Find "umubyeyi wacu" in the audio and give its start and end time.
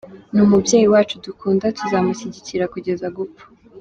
0.45-1.15